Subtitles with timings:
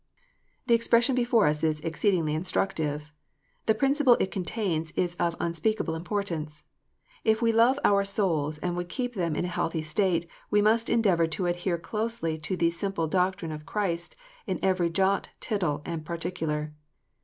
[0.65, 3.11] The expression before us is exceedingly instructive.
[3.67, 6.63] The principle it contains is of unspeakable importance.
[7.23, 10.89] If we love our souls and would keep them in a healthy state, we must
[10.89, 14.15] endeavour to adhere closely to the simple doctrine of Clirist,
[14.47, 16.73] in every jot, tittle, and particular.